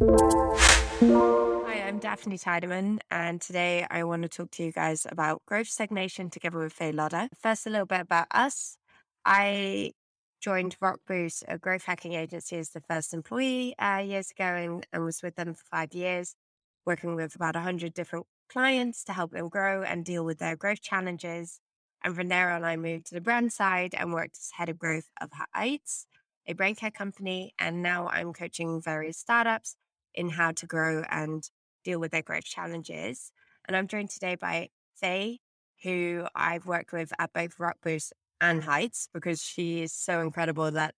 [0.00, 5.68] Hi, I'm Daphne Tiedemann, and today I want to talk to you guys about growth
[5.68, 7.28] stagnation together with Faye Lodder.
[7.40, 8.76] First, a little bit about us.
[9.24, 9.92] I
[10.40, 15.04] joined Rockboost, a growth hacking agency, as the first employee uh, years ago and, and
[15.04, 16.34] was with them for five years,
[16.84, 20.82] working with about 100 different clients to help them grow and deal with their growth
[20.82, 21.60] challenges.
[22.02, 24.76] And from there on, I moved to the brand side and worked as head of
[24.76, 26.06] growth of Heights,
[26.48, 27.54] a brain care company.
[27.60, 29.76] And now I'm coaching various startups
[30.14, 31.48] in how to grow and
[31.84, 33.32] deal with their growth challenges.
[33.66, 35.38] And I'm joined today by Faye,
[35.82, 40.94] who I've worked with at both Rockboost and Heights because she is so incredible that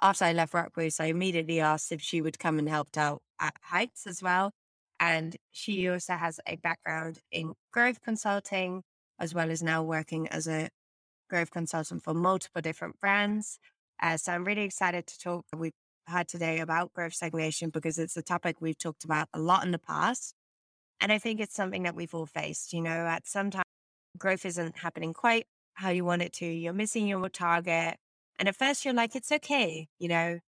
[0.00, 3.54] after I left Rockboost, I immediately asked if she would come and help out at
[3.62, 4.52] Heights as well.
[4.98, 8.82] And she also has a background in growth consulting,
[9.18, 10.70] as well as now working as a
[11.30, 13.58] growth consultant for multiple different brands.
[14.00, 15.72] Uh, so I'm really excited to talk we've
[16.06, 19.70] had today about growth stagnation because it's a topic we've talked about a lot in
[19.70, 20.34] the past.
[21.00, 22.72] And I think it's something that we've all faced.
[22.72, 23.64] You know, at some time,
[24.18, 26.46] growth isn't happening quite how you want it to.
[26.46, 27.96] You're missing your target.
[28.38, 29.88] And at first you're like, it's okay.
[29.98, 30.38] You know,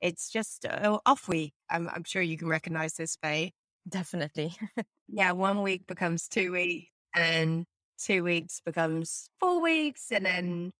[0.00, 1.52] it's just uh, off week.
[1.68, 3.52] I'm, I'm sure you can recognize this, Faye.
[3.88, 4.54] Definitely.
[5.08, 5.32] yeah.
[5.32, 7.64] One week becomes two weeks and
[7.98, 10.10] two weeks becomes four weeks.
[10.10, 10.70] And then,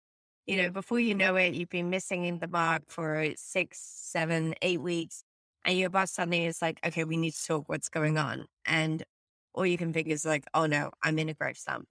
[0.50, 4.52] you know, before you know it, you've been missing in the mark for six, seven,
[4.62, 5.22] eight weeks.
[5.64, 8.46] And your boss suddenly is like, okay, we need to talk what's going on.
[8.66, 9.04] And
[9.54, 11.86] all you can think is like, oh no, I'm in a growth slump.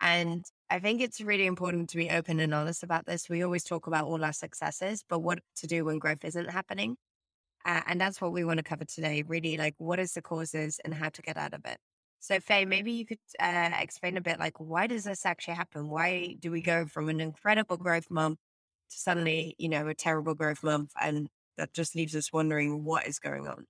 [0.00, 3.28] And I think it's really important to be open and honest about this.
[3.28, 6.96] We always talk about all our successes, but what to do when growth isn't happening.
[7.66, 10.80] Uh, and that's what we want to cover today really like what is the causes
[10.82, 11.76] and how to get out of it.
[12.22, 15.88] So, Faye, maybe you could uh, explain a bit like why does this actually happen?
[15.88, 18.38] Why do we go from an incredible growth month
[18.90, 20.92] to suddenly, you know, a terrible growth month?
[21.00, 23.66] And that just leaves us wondering what is going on.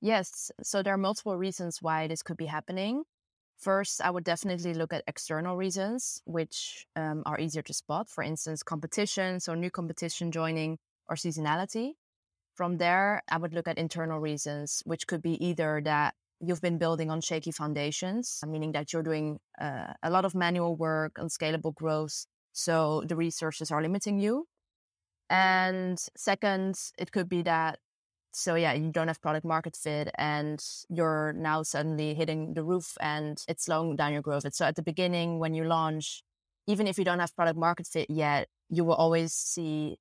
[0.00, 0.50] Yes.
[0.64, 3.04] So, there are multiple reasons why this could be happening.
[3.56, 8.08] First, I would definitely look at external reasons, which um, are easier to spot.
[8.10, 10.78] For instance, competition, so new competition joining
[11.08, 11.92] or seasonality.
[12.54, 16.78] From there, I would look at internal reasons, which could be either that you've been
[16.78, 21.72] building on shaky foundations, meaning that you're doing uh, a lot of manual work, unscalable
[21.72, 22.26] growth.
[22.52, 24.46] So the resources are limiting you.
[25.28, 27.78] And second, it could be that
[28.32, 32.96] so yeah you don't have product market fit and you're now suddenly hitting the roof
[33.00, 36.22] and it's slowing down your growth so at the beginning when you launch
[36.66, 39.98] even if you don't have product market fit yet you will always see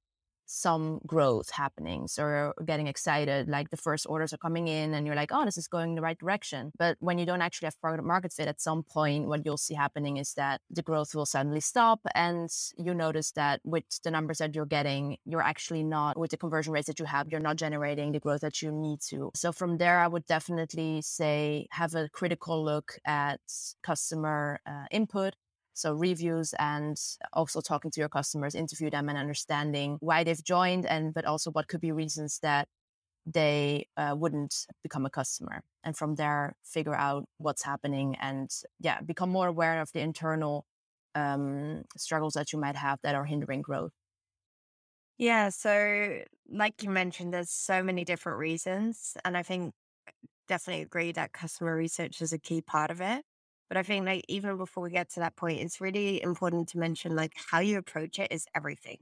[0.51, 2.07] some growth happening.
[2.07, 5.45] So you're getting excited, like the first orders are coming in and you're like, oh,
[5.45, 6.71] this is going in the right direction.
[6.77, 9.75] But when you don't actually have product market fit at some point, what you'll see
[9.75, 11.99] happening is that the growth will suddenly stop.
[12.15, 16.37] And you notice that with the numbers that you're getting, you're actually not, with the
[16.37, 19.29] conversion rates that you have, you're not generating the growth that you need to.
[19.35, 23.39] So from there, I would definitely say have a critical look at
[23.83, 25.35] customer uh, input
[25.79, 26.97] so reviews and
[27.33, 31.51] also talking to your customers, interview them and understanding why they've joined and but also
[31.51, 32.67] what could be reasons that
[33.25, 35.61] they uh, wouldn't become a customer.
[35.83, 40.65] And from there, figure out what's happening and yeah, become more aware of the internal
[41.15, 43.93] um, struggles that you might have that are hindering growth.
[45.17, 45.49] Yeah.
[45.49, 49.17] So, like you mentioned, there's so many different reasons.
[49.25, 49.73] And I think
[50.47, 53.25] definitely agree that customer research is a key part of it.
[53.69, 56.79] But I think like even before we get to that point, it's really important to
[56.79, 58.97] mention like how you approach it is everything.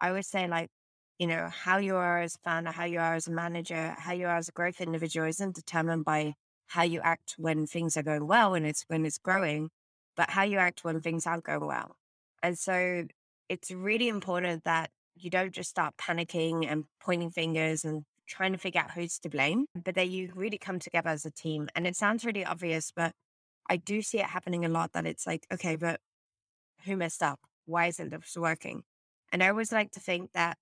[0.00, 0.70] I always say like,
[1.18, 4.14] you know, how you are as a founder, how you are as a manager, how
[4.14, 6.32] you are as a growth individual isn't determined by
[6.68, 9.68] how you act when things are going well and it's when it's growing,
[10.16, 11.96] but how you act when things aren't going well.
[12.42, 13.04] And so
[13.50, 18.58] it's really important that you don't just start panicking and pointing fingers and trying to
[18.58, 21.68] figure out who's to blame, but that you really come together as a team.
[21.74, 23.12] And it sounds really obvious, but
[23.70, 26.00] I do see it happening a lot that it's like, okay, but
[26.84, 27.38] who messed up?
[27.66, 28.82] Why isn't this working?
[29.32, 30.58] And I always like to think that,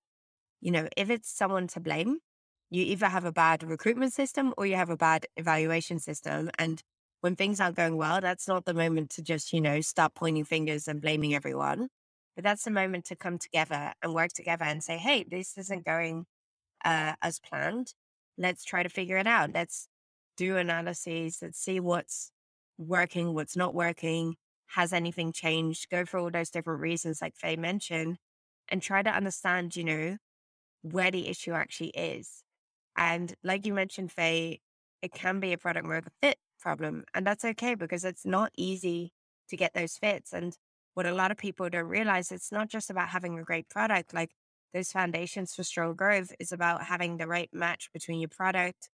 [0.61, 2.19] you know, if it's someone to blame,
[2.69, 6.51] you either have a bad recruitment system or you have a bad evaluation system.
[6.59, 6.83] And
[7.21, 10.45] when things aren't going well, that's not the moment to just, you know, start pointing
[10.45, 11.87] fingers and blaming everyone.
[12.35, 15.83] But that's the moment to come together and work together and say, hey, this isn't
[15.83, 16.25] going
[16.85, 17.93] uh, as planned.
[18.37, 19.49] Let's try to figure it out.
[19.51, 19.87] Let's
[20.37, 21.39] do analyses.
[21.41, 22.31] Let's see what's
[22.79, 24.35] working, what's not working,
[24.67, 28.17] has anything changed, go for all those different reasons, like Faye mentioned,
[28.69, 30.17] and try to understand, you know,
[30.81, 32.43] where the issue actually is.
[32.95, 34.61] And like you mentioned, Faye,
[35.01, 37.03] it can be a product market fit problem.
[37.13, 39.11] And that's okay because it's not easy
[39.49, 40.33] to get those fits.
[40.33, 40.55] And
[40.93, 44.13] what a lot of people don't realize, it's not just about having a great product.
[44.13, 44.31] Like
[44.73, 48.89] those foundations for strong growth is about having the right match between your product,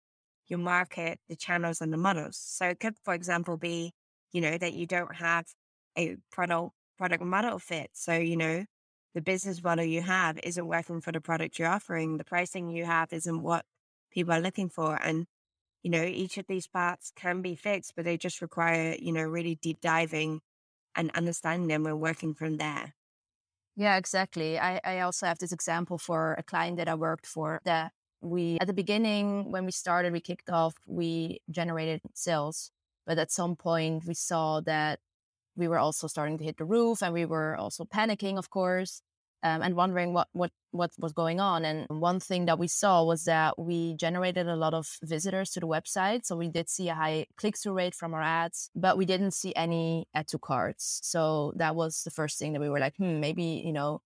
[0.52, 2.36] your market, the channels and the models.
[2.38, 3.92] So it could, for example, be,
[4.32, 5.46] you know, that you don't have
[5.98, 7.90] a product product model fit.
[7.94, 8.64] So, you know,
[9.14, 12.18] the business model you have isn't working for the product you're offering.
[12.18, 13.64] The pricing you have isn't what
[14.12, 14.94] people are looking for.
[15.02, 15.26] And,
[15.82, 19.22] you know, each of these parts can be fixed, but they just require, you know,
[19.22, 20.40] really deep diving
[20.94, 22.94] and understanding them and working from there.
[23.74, 24.58] Yeah, exactly.
[24.58, 27.92] I, I also have this example for a client that I worked for that
[28.22, 32.70] we, at the beginning, when we started, we kicked off, we generated sales.
[33.06, 35.00] But at some point, we saw that
[35.56, 39.02] we were also starting to hit the roof and we were also panicking, of course,
[39.42, 41.64] um, and wondering what, what, what was going on.
[41.64, 45.60] And one thing that we saw was that we generated a lot of visitors to
[45.60, 46.24] the website.
[46.24, 49.32] So we did see a high click through rate from our ads, but we didn't
[49.32, 51.00] see any add to carts.
[51.02, 54.00] So that was the first thing that we were like, hmm, maybe, you know,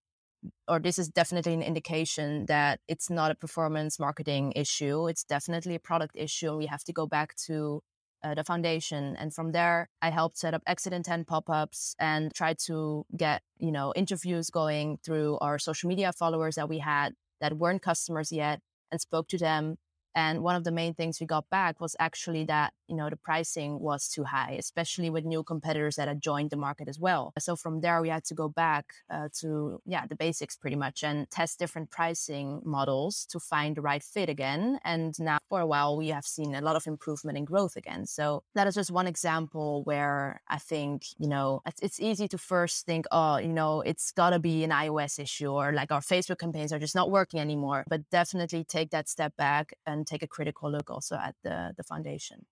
[0.69, 5.09] or this is definitely an indication that it's not a performance marketing issue.
[5.09, 6.57] It's definitely a product issue.
[6.57, 7.83] We have to go back to
[8.23, 9.17] uh, the foundation.
[9.17, 13.71] And from there, I helped set up exit intent pop-ups and tried to get, you
[13.71, 18.61] know, interviews going through our social media followers that we had that weren't customers yet
[18.91, 19.77] and spoke to them
[20.17, 23.17] and one of the main things we got back was actually that, you know, the
[23.17, 27.35] pricing was too high, especially with new competitors that had joined the market as well.
[27.39, 31.05] So from there, we had to go back uh, to, yeah, the basics pretty much
[31.05, 34.79] and test different pricing models to find the right fit again.
[34.85, 38.07] And now for a while, we have seen a lot of improvement in growth again.
[38.07, 42.39] So that is just one example where I think, you know, it's, it's easy to
[42.39, 46.01] first think, oh, you know, it's got to be an iOS issue or like our
[46.01, 47.85] Facebook campaigns are just not working anymore.
[47.87, 51.85] But definitely take that step back and take a critical look also at the the
[51.85, 52.47] foundation.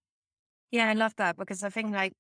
[0.70, 2.14] Yeah, I love that because I think like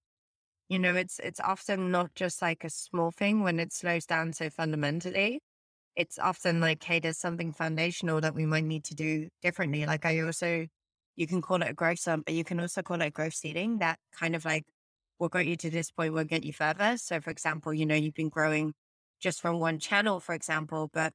[0.68, 4.32] you know it's it's often not just like a small thing when it slows down
[4.34, 5.40] so fundamentally.
[5.96, 9.86] It's often like, hey, there's something foundational that we might need to do differently.
[9.86, 10.68] Like I also,
[11.16, 13.78] you can call it a growth slump, but you can also call it growth seeding.
[13.78, 14.64] That kind of like
[15.18, 16.96] what got you to this point will get you further.
[16.98, 18.74] So, for example, you know, you've been growing
[19.20, 21.12] just from one channel, for example, but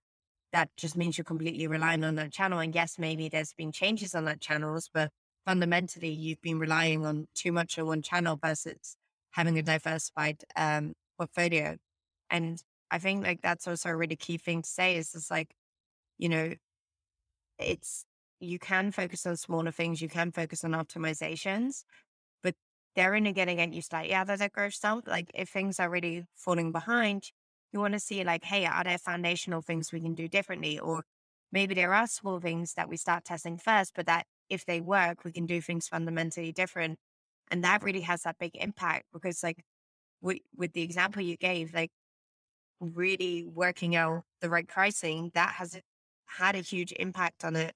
[0.54, 2.60] that just means you're completely relying on that channel.
[2.60, 5.12] And yes, maybe there's been changes on that channels, but
[5.46, 8.96] fundamentally you've been relying on too much on one channel versus
[9.32, 11.78] having a diversified um, portfolio.
[12.30, 12.62] And
[12.92, 15.54] I think like that's also a really key thing to say is just like,
[16.18, 16.54] you know,
[17.60, 18.06] it's
[18.40, 21.84] you can focus on smaller things, you can focus on optimizations,
[22.42, 22.56] but
[22.96, 25.08] they're only getting get you slightly out of that growth slump.
[25.08, 27.32] Like if things are really falling behind,
[27.72, 30.80] you want to see like, hey, are there foundational things we can do differently?
[30.80, 31.04] Or
[31.52, 35.24] maybe there are small things that we start testing first, but that if they work,
[35.24, 36.98] we can do things fundamentally different.
[37.52, 39.64] And that really has that big impact because like
[40.22, 41.92] with, with the example you gave, like
[42.80, 45.80] really working out the right pricing, that has
[46.26, 47.74] had a huge impact on it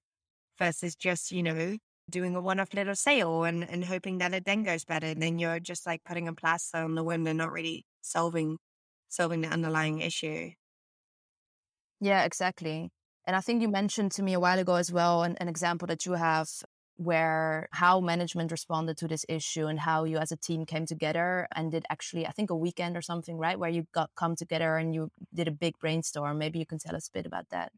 [0.58, 1.78] versus just, you know,
[2.10, 5.08] doing a one-off little sale and, and hoping that it then goes better.
[5.08, 8.58] And then you're just like putting a plaster on the wound and not really solving
[9.14, 10.52] solving the underlying issue.
[12.00, 12.92] Yeah, exactly.
[13.26, 15.88] And I think you mentioned to me a while ago as well an, an example
[15.88, 16.50] that you have
[16.98, 21.48] where how management responded to this issue and how you as a team came together
[21.56, 24.78] and did actually i think a weekend or something right where you got come together
[24.78, 27.72] and you did a big brainstorm maybe you can tell us a bit about that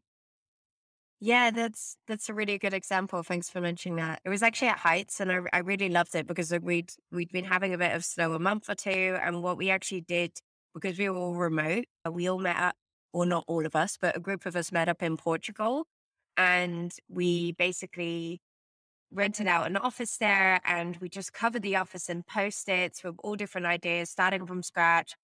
[1.18, 4.78] yeah that's that's a really good example thanks for mentioning that it was actually at
[4.80, 8.04] heights and i, I really loved it because we'd we'd been having a bit of
[8.04, 10.32] slow a month or two and what we actually did
[10.78, 11.86] because we were all remote.
[12.10, 12.74] We all met up,
[13.12, 15.86] or not all of us, but a group of us met up in Portugal.
[16.36, 18.40] And we basically
[19.10, 23.36] rented out an office there and we just covered the office in post-its with all
[23.36, 25.14] different ideas, starting from scratch,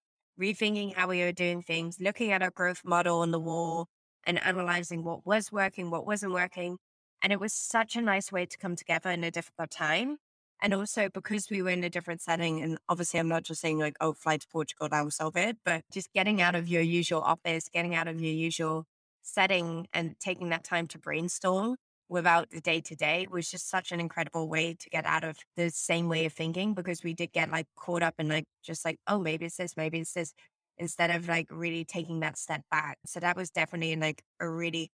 [0.41, 3.89] rethinking how we were doing things, looking at our growth model on the wall
[4.25, 6.79] and analyzing what was working, what wasn't working.
[7.23, 10.17] And it was such a nice way to come together in a difficult time.
[10.63, 13.79] And also because we were in a different setting, and obviously I'm not just saying
[13.81, 16.83] like, oh, fly to Portugal, that will solve it, but just getting out of your
[16.83, 18.87] usual office, getting out of your usual
[19.23, 21.77] setting and taking that time to brainstorm
[22.09, 25.39] without the day to day was just such an incredible way to get out of
[25.57, 28.85] the same way of thinking because we did get like caught up in like just
[28.85, 30.33] like, oh, maybe it's this, maybe it's this,
[30.79, 32.99] instead of like really taking that step back.
[33.07, 34.91] So that was definitely like a really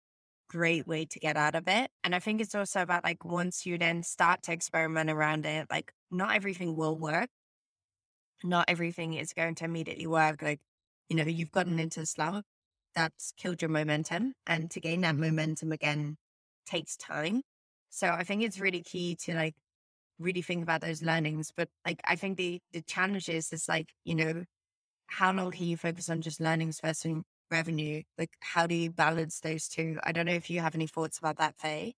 [0.49, 1.91] great way to get out of it.
[2.03, 5.67] And I think it's also about like once you then start to experiment around it,
[5.69, 7.29] like not everything will work.
[8.43, 10.41] Not everything is going to immediately work.
[10.41, 10.59] Like,
[11.09, 12.45] you know, you've gotten into a slump,
[12.95, 14.33] that's killed your momentum.
[14.47, 16.17] And to gain that momentum again
[16.65, 17.41] takes time.
[17.89, 19.55] So I think it's really key to like
[20.19, 21.51] really think about those learnings.
[21.55, 24.43] But like I think the the challenge is is like, you know,
[25.07, 28.03] how long can you focus on just learnings versus revenue?
[28.17, 29.99] Like, how do you balance those two?
[30.03, 31.95] I don't know if you have any thoughts about that, Faye.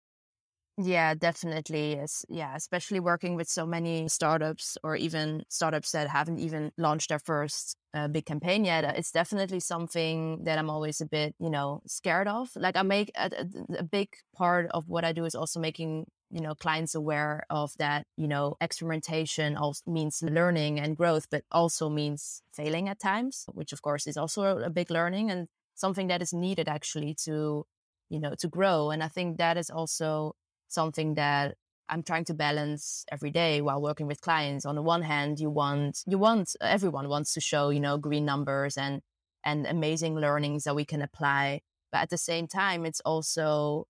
[0.77, 1.91] Yeah, definitely.
[1.95, 2.25] Yes.
[2.29, 7.19] Yeah, especially working with so many startups or even startups that haven't even launched their
[7.19, 8.85] first uh, big campaign yet.
[8.85, 12.49] Uh, it's definitely something that I'm always a bit, you know, scared of.
[12.55, 16.07] Like I make a, a, a big part of what I do is also making
[16.31, 21.43] you know clients aware of that you know experimentation also means learning and growth but
[21.51, 26.07] also means failing at times which of course is also a, big learning and something
[26.07, 27.65] that is needed actually to
[28.09, 30.33] you know to grow and i think that is also
[30.67, 31.55] something that
[31.89, 34.65] I'm trying to balance every day while working with clients.
[34.65, 38.23] On the one hand, you want you want everyone wants to show, you know, green
[38.23, 39.01] numbers and
[39.43, 41.61] and amazing learnings that we can apply.
[41.91, 43.87] But at the same time, it's also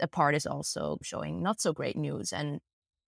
[0.00, 2.60] a part is also showing not so great news and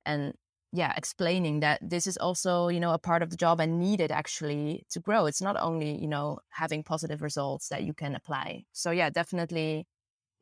[0.04, 0.34] and
[0.72, 4.12] yeah, explaining that this is also, you know, a part of the job and needed
[4.12, 5.26] actually to grow.
[5.26, 8.64] It's not only, you know, having positive results that you can apply.
[8.72, 9.86] So yeah, definitely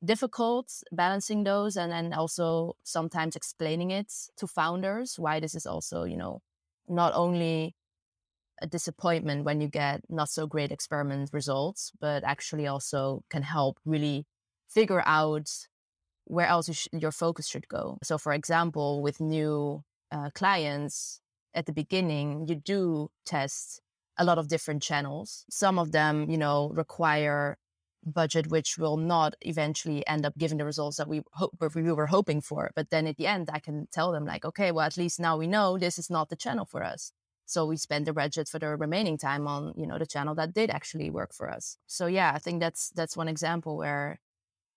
[0.04, 6.04] difficult balancing those and then also sometimes explaining it to founders why this is also
[6.04, 6.40] you know
[6.88, 7.74] not only
[8.60, 13.78] a disappointment when you get not so great experiment results but actually also can help
[13.84, 14.26] really
[14.68, 15.48] figure out
[16.26, 17.98] where else you sh- your focus should go.
[18.02, 21.20] So for example with new uh, clients
[21.54, 23.80] at the beginning you do test
[24.18, 25.44] a lot of different channels.
[25.50, 27.58] Some of them you know require
[28.06, 32.06] budget which will not eventually end up giving the results that we hope we were
[32.06, 32.70] hoping for.
[32.76, 35.36] But then at the end i can tell them like okay well at least now
[35.36, 37.12] we know this is not the channel for us.
[37.46, 40.54] So we spend the budget for the remaining time on you know the channel that
[40.54, 41.76] did actually work for us.
[41.86, 44.20] So yeah i think that's that's one example where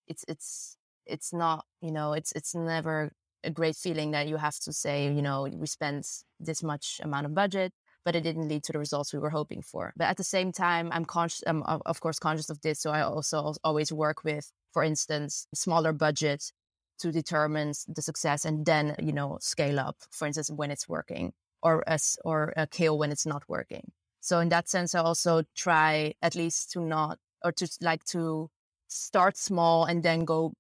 [0.08, 0.77] it's it's
[1.10, 3.12] it's not you know it's it's never
[3.44, 6.08] a great feeling that you have to say you know we spent
[6.40, 7.72] this much amount of budget
[8.08, 9.92] but it didn't lead to the results we were hoping for.
[9.98, 12.80] But at the same time, I'm conscious, I'm of course conscious of this.
[12.80, 16.54] So I also always work with, for instance, smaller budgets
[17.00, 21.34] to determine the success and then, you know, scale up, for instance, when it's working
[21.62, 23.92] or as, or a kill when it's not working.
[24.22, 28.50] So in that sense, I also try at least to not, or to like to
[28.88, 30.54] start small and then go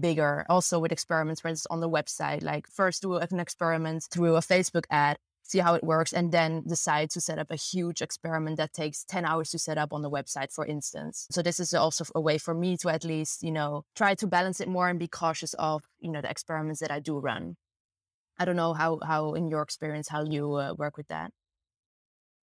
[0.00, 4.36] bigger also with experiments for instance on the website like first do an experiment through
[4.36, 8.02] a facebook ad see how it works, and then decide to set up a huge
[8.02, 11.26] experiment that takes 10 hours to set up on the website, for instance.
[11.30, 14.26] So this is also a way for me to at least, you know, try to
[14.26, 17.56] balance it more and be cautious of, you know, the experiments that I do run.
[18.38, 21.30] I don't know how, how in your experience, how you uh, work with that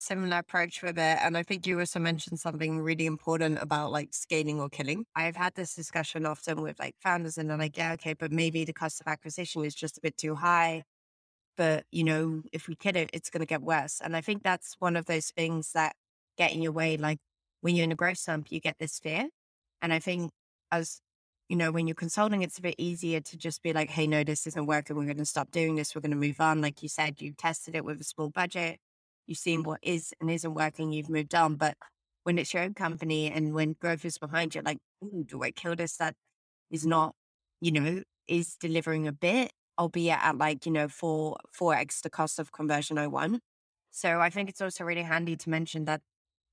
[0.02, 1.18] similar approach with it.
[1.22, 5.06] And I think you also mentioned something really important about like scaling or killing.
[5.16, 8.66] I've had this discussion often with like founders and they're like, yeah, okay, but maybe
[8.66, 10.84] the cost of acquisition is just a bit too high
[11.58, 14.02] but you know, if we kid it, it's going to get worse.
[14.04, 15.96] And I think that's one of those things that
[16.38, 16.98] get in your way.
[16.98, 17.20] Like
[17.62, 19.30] when you're in a growth slump, you get this fear.
[19.82, 20.32] And I think
[20.72, 21.02] as
[21.50, 24.24] you know, when you're consulting, it's a bit easier to just be like, hey, no,
[24.24, 24.96] this isn't working.
[24.96, 25.94] We're going to stop doing this.
[25.94, 26.62] We're going to move on.
[26.62, 28.80] Like you said, you tested it with a small budget.
[29.32, 30.92] You've seen what is and isn't working.
[30.92, 31.56] You've moved on.
[31.56, 31.78] But
[32.24, 34.80] when it's your own company and when growth is behind you, like,
[35.26, 35.96] do I kill this?
[35.96, 36.16] That
[36.70, 37.16] is not,
[37.62, 42.40] you know, is delivering a bit albeit at like, you know, four, 4x the cost
[42.40, 43.40] of conversion 01.
[43.90, 46.02] So I think it's also really handy to mention that,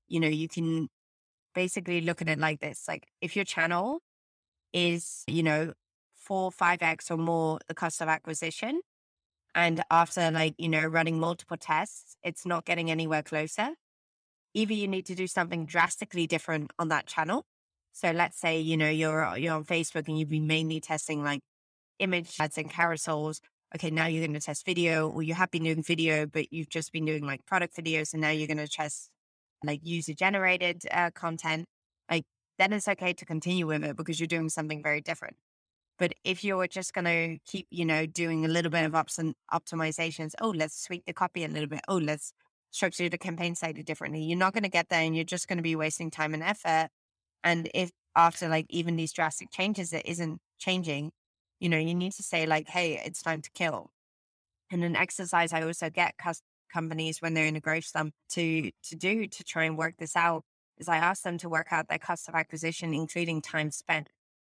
[0.07, 0.87] you know, you can
[1.53, 2.85] basically look at it like this.
[2.87, 3.99] Like if your channel
[4.73, 5.73] is, you know,
[6.15, 8.81] four, 5x or more the cost of acquisition,
[9.55, 13.69] and after like, you know, running multiple tests, it's not getting anywhere closer.
[14.53, 17.45] Either you need to do something drastically different on that channel.
[17.91, 21.41] So let's say, you know, you're you're on Facebook and you've been mainly testing like
[21.99, 23.39] image ads and carousels.
[23.75, 26.69] Okay, now you're going to test video, or you have been doing video, but you've
[26.69, 29.09] just been doing like product videos, and now you're going to test
[29.63, 31.65] like user generated uh, content.
[32.09, 32.23] Like
[32.57, 35.35] then it's okay to continue with it because you're doing something very different.
[35.99, 39.19] But if you're just going to keep, you know, doing a little bit of ups
[39.19, 41.81] and optimizations, oh, let's tweak the copy a little bit.
[41.89, 42.31] Oh, let's
[42.71, 44.21] structure the campaign slightly differently.
[44.23, 46.41] You're not going to get there and you're just going to be wasting time and
[46.41, 46.87] effort.
[47.43, 51.11] And if after like even these drastic changes, it isn't changing,
[51.59, 53.91] you know, you need to say like, hey, it's time to kill.
[54.71, 56.13] And an exercise I also get
[56.71, 60.15] companies when they're in a growth slump to to do to try and work this
[60.15, 60.43] out
[60.77, 64.09] is I ask them to work out their cost of acquisition, including time spent.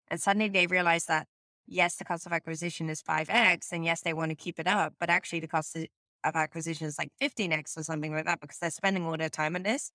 [0.08, 1.28] And suddenly they realize that
[1.68, 4.94] yes, the cost of acquisition is 5x, and yes, they want to keep it up,
[5.00, 8.72] but actually the cost of acquisition is like 15x or something like that because they're
[8.72, 9.92] spending all their time on this.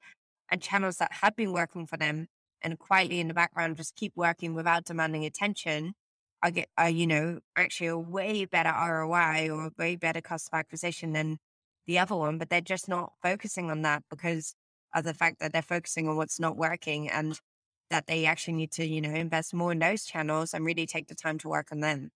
[0.50, 2.26] And channels that have been working for them
[2.62, 5.94] and quietly in the background just keep working without demanding attention
[6.42, 10.48] I get, uh, you know, actually a way better ROI or a way better cost
[10.52, 11.38] of acquisition than
[11.86, 14.54] the other one, but they're just not focusing on that because
[14.94, 17.38] of the fact that they're focusing on what's not working and
[17.90, 21.08] that they actually need to, you know, invest more in those channels and really take
[21.08, 22.10] the time to work on them.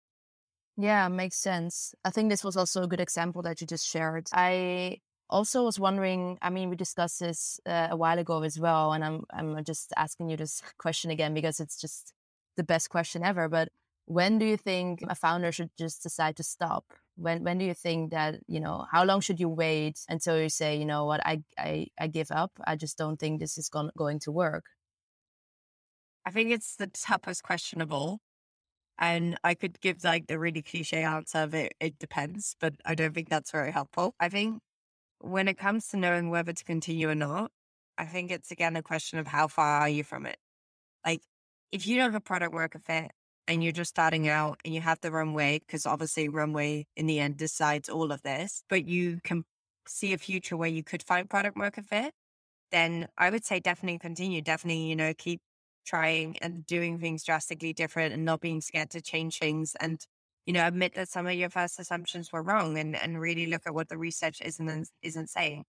[0.76, 1.94] Yeah, makes sense.
[2.04, 4.28] I think this was also a good example that you just shared.
[4.32, 4.98] I
[5.30, 9.04] also was wondering, I mean, we discussed this uh, a while ago as well, and
[9.04, 12.12] I'm I'm just asking you this question again because it's just
[12.56, 13.48] the best question ever.
[13.48, 13.68] But
[14.06, 16.84] when do you think a founder should just decide to stop?
[17.16, 20.48] When when do you think that, you know, how long should you wait until you
[20.48, 22.50] say, you know what, I I, I give up.
[22.66, 24.64] I just don't think this is going going to work.
[26.26, 28.18] I think it's the toughest question of all.
[28.98, 32.94] And I could give like the really cliche answer of it, it depends, but I
[32.94, 34.14] don't think that's very helpful.
[34.20, 34.60] I think
[35.18, 37.50] when it comes to knowing whether to continue or not,
[37.98, 40.36] I think it's again a question of how far are you from it.
[41.04, 41.22] Like
[41.72, 43.10] if you don't have product market fit
[43.48, 47.18] and you're just starting out and you have the runway, because obviously runway in the
[47.18, 49.44] end decides all of this, but you can
[49.88, 52.12] see a future where you could find product market fit,
[52.70, 54.40] then I would say definitely continue.
[54.40, 55.40] Definitely, you know, keep
[55.84, 60.00] trying and doing things drastically different and not being scared to change things and
[60.46, 63.62] you know admit that some of your first assumptions were wrong and and really look
[63.66, 65.64] at what the research isn't isn't saying.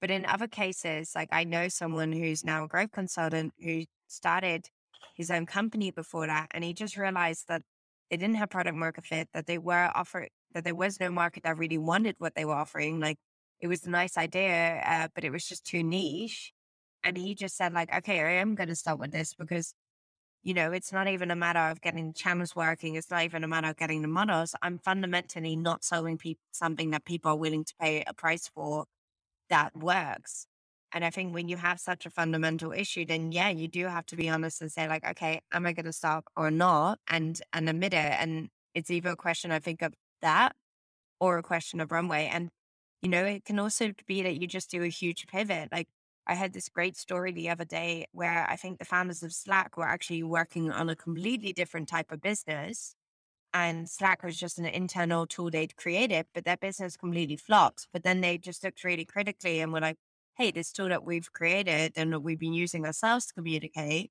[0.00, 4.68] But in other cases like i know someone who's now a growth consultant who started
[5.16, 7.62] his own company before that and he just realized that
[8.10, 11.42] they didn't have product market fit that they were offering that there was no market
[11.44, 13.18] that really wanted what they were offering like
[13.60, 16.52] it was a nice idea uh, but it was just too niche
[17.04, 19.74] and he just said, like, okay, I am going to start with this because,
[20.42, 22.96] you know, it's not even a matter of getting the channels working.
[22.96, 24.54] It's not even a matter of getting the models.
[24.62, 28.86] I'm fundamentally not selling people something that people are willing to pay a price for
[29.50, 30.46] that works.
[30.92, 34.06] And I think when you have such a fundamental issue, then yeah, you do have
[34.06, 37.00] to be honest and say, like, okay, am I going to stop or not?
[37.08, 37.98] And and admit it.
[38.20, 40.54] And it's either a question, I think, of that
[41.20, 42.30] or a question of runway.
[42.32, 42.50] And
[43.02, 45.70] you know, it can also be that you just do a huge pivot.
[45.72, 45.88] Like
[46.26, 49.76] I had this great story the other day where I think the founders of Slack
[49.76, 52.94] were actually working on a completely different type of business.
[53.52, 57.88] And Slack was just an internal tool they'd created, but their business completely flopped.
[57.92, 59.96] But then they just looked really critically and were like,
[60.36, 64.10] hey, this tool that we've created and that we've been using ourselves to communicate,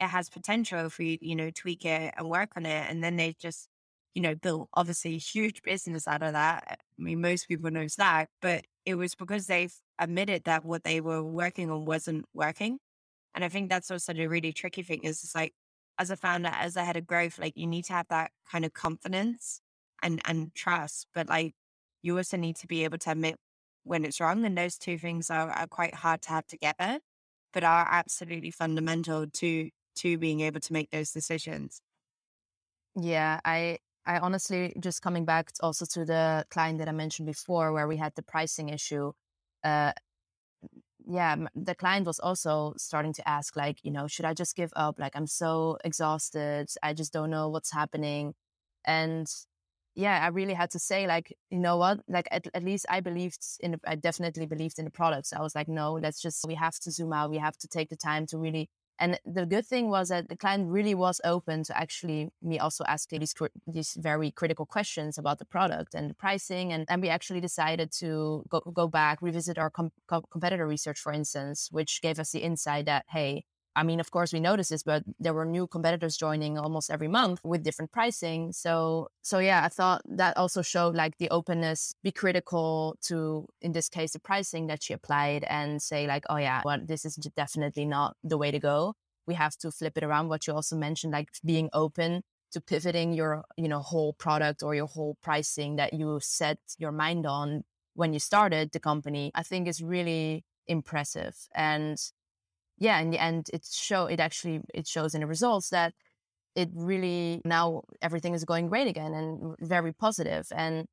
[0.00, 2.90] it has potential if we, you know, tweak it and work on it.
[2.90, 3.68] And then they just,
[4.14, 6.80] you know, built obviously a huge business out of that.
[7.02, 11.00] I mean, most people know Slack, but it was because they've admitted that what they
[11.00, 12.78] were working on wasn't working.
[13.34, 15.52] And I think that's also the really tricky thing is it's like
[15.98, 18.64] as a founder, as a head of growth, like you need to have that kind
[18.64, 19.60] of confidence
[20.02, 21.08] and and trust.
[21.14, 21.54] But like
[22.02, 23.36] you also need to be able to admit
[23.84, 24.44] when it's wrong.
[24.44, 27.00] And those two things are, are quite hard to have together,
[27.52, 31.80] but are absolutely fundamental to to being able to make those decisions.
[32.96, 37.72] Yeah, I I honestly just coming back also to the client that I mentioned before,
[37.72, 39.12] where we had the pricing issue.
[39.62, 39.92] Uh,
[41.06, 44.72] yeah, the client was also starting to ask, like, you know, should I just give
[44.76, 44.98] up?
[44.98, 46.68] Like, I'm so exhausted.
[46.82, 48.34] I just don't know what's happening.
[48.84, 49.26] And
[49.94, 52.00] yeah, I really had to say, like, you know what?
[52.08, 55.30] Like, at, at least I believed in, I definitely believed in the products.
[55.30, 57.30] So I was like, no, let's just, we have to zoom out.
[57.30, 58.68] We have to take the time to really
[59.02, 62.84] and the good thing was that the client really was open to actually me also
[62.86, 63.34] asking these
[63.66, 66.72] these very critical questions about the product and the pricing.
[66.72, 69.90] And, and we actually decided to go, go back, revisit our com-
[70.30, 74.32] competitor research, for instance, which gave us the insight that, hey, I mean, of course,
[74.32, 78.52] we noticed this, but there were new competitors joining almost every month with different pricing.
[78.52, 83.72] So, so yeah, I thought that also showed like the openness, be critical to, in
[83.72, 87.16] this case, the pricing that she applied and say like, oh yeah, well, this is
[87.16, 88.94] definitely not the way to go.
[89.26, 90.28] We have to flip it around.
[90.28, 94.74] What you also mentioned, like being open to pivoting your, you know, whole product or
[94.74, 99.42] your whole pricing that you set your mind on when you started the company, I
[99.42, 101.36] think is really impressive.
[101.54, 101.98] And
[102.82, 105.94] yeah, and end, it show it actually it shows in the results that
[106.56, 110.86] it really now everything is going great again and very positive and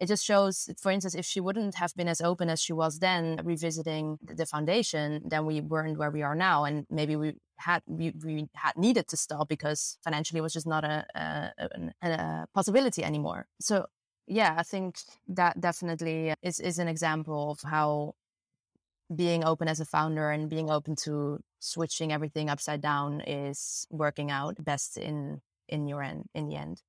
[0.00, 3.00] it just shows for instance if she wouldn't have been as open as she was
[3.00, 7.82] then revisiting the foundation then we weren't where we are now and maybe we had
[7.86, 11.50] we, we had needed to stop because financially it was just not a, a,
[12.02, 13.46] a, a possibility anymore.
[13.60, 13.86] So
[14.26, 14.96] yeah i think
[15.28, 18.14] that definitely is, is an example of how
[19.14, 24.30] being open as a founder and being open to switching everything upside down is working
[24.30, 26.82] out best in in your end in the end.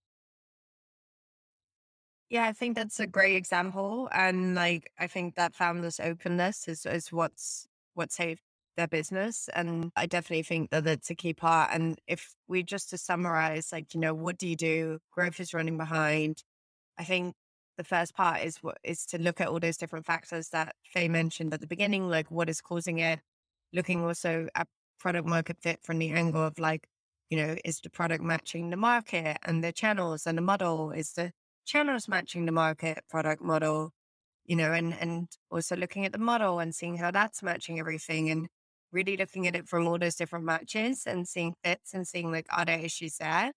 [2.29, 6.85] Yeah i think that's a great example and like i think that founders openness is
[6.85, 8.41] is what's what saved
[8.77, 12.89] their business and i definitely think that it's a key part and if we just
[12.89, 14.99] to summarize like you know what do you do?
[15.11, 16.43] Growth is running behind.
[16.97, 17.35] I think
[17.77, 21.07] the first part is what is to look at all those different factors that Faye
[21.07, 23.19] mentioned at the beginning, like what is causing it,
[23.73, 24.67] looking also at
[24.99, 26.87] product market fit from the angle of like,
[27.29, 30.91] you know, is the product matching the market and the channels and the model?
[30.91, 31.31] Is the
[31.65, 33.91] channels matching the market product model?
[34.45, 38.29] You know, and and also looking at the model and seeing how that's matching everything
[38.29, 38.47] and
[38.91, 42.47] really looking at it from all those different matches and seeing fits and seeing like
[42.51, 43.51] are there issues there?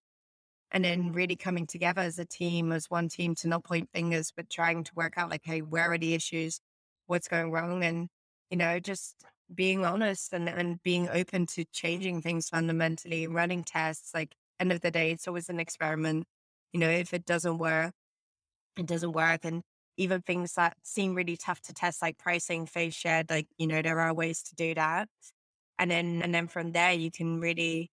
[0.71, 4.31] And then really coming together as a team, as one team to not point fingers,
[4.35, 6.59] but trying to work out like, hey, where are the issues?
[7.07, 7.83] What's going wrong?
[7.83, 8.07] And,
[8.51, 9.15] you know, just
[9.53, 14.13] being honest and, and being open to changing things fundamentally, running tests.
[14.13, 16.25] Like end of the day, it's always an experiment.
[16.71, 17.93] You know, if it doesn't work,
[18.77, 19.41] it doesn't work.
[19.43, 19.63] And
[19.97, 23.81] even things that seem really tough to test, like pricing, Faye's shared, like, you know,
[23.81, 25.09] there are ways to do that.
[25.79, 27.89] And then and then from there you can really,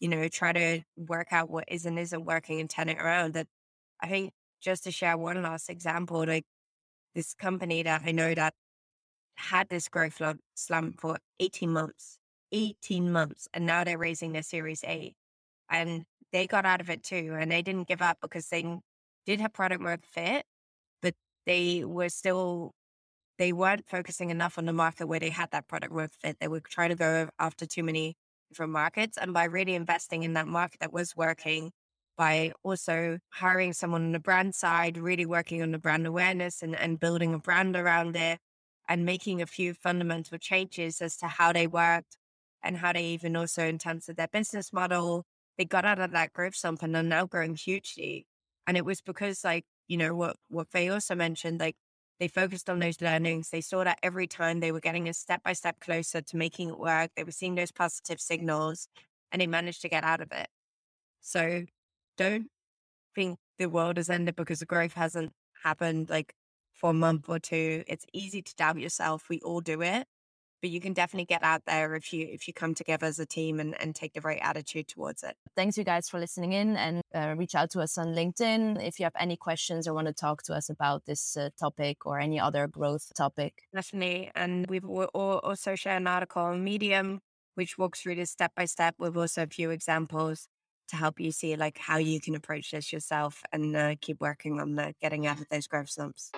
[0.00, 3.34] you know, try to work out what is and isn't working and turn it around.
[3.34, 3.46] That
[4.00, 6.44] I think just to share one last example, like
[7.14, 8.54] this company that I know that
[9.36, 10.20] had this growth
[10.54, 12.18] slump for 18 months,
[12.52, 15.14] 18 months, and now they're raising their Series A.
[15.70, 17.36] And they got out of it too.
[17.38, 18.78] And they didn't give up because they
[19.26, 20.44] did have product market fit,
[21.02, 21.14] but
[21.46, 22.72] they were still,
[23.38, 26.36] they weren't focusing enough on the market where they had that product market fit.
[26.40, 28.16] They were trying to go after too many
[28.50, 29.16] different markets.
[29.16, 31.72] And by really investing in that market that was working,
[32.18, 36.76] by also hiring someone on the brand side, really working on the brand awareness and,
[36.76, 38.38] and building a brand around it,
[38.88, 42.18] and making a few fundamental changes as to how they worked
[42.62, 45.24] and how they even also in terms of their business model,
[45.56, 48.26] they got out of that growth slump and are now growing hugely.
[48.66, 51.76] And it was because like, you know, what what Faye also mentioned, like
[52.20, 53.50] they focused on those learnings.
[53.50, 56.68] They saw that every time they were getting a step by step closer to making
[56.68, 57.10] it work.
[57.16, 58.86] They were seeing those positive signals
[59.32, 60.48] and they managed to get out of it.
[61.20, 61.64] So
[62.16, 62.48] don't
[63.14, 65.32] think the world has ended because the growth hasn't
[65.64, 66.10] happened.
[66.10, 66.34] Like
[66.80, 67.84] for a month or two.
[67.86, 69.28] It's easy to doubt yourself.
[69.28, 70.06] We all do it.
[70.60, 73.26] But you can definitely get out there if you if you come together as a
[73.26, 75.36] team and, and take the right attitude towards it.
[75.56, 78.98] Thanks you guys for listening in and uh, reach out to us on LinkedIn if
[78.98, 82.18] you have any questions or want to talk to us about this uh, topic or
[82.18, 83.62] any other growth topic.
[83.74, 84.30] Definitely.
[84.34, 87.20] And we've also shared an article on Medium
[87.54, 90.48] which walks through this step by step with also a few examples
[90.88, 94.60] to help you see like how you can approach this yourself and uh, keep working
[94.60, 96.32] on the getting out of those growth slumps.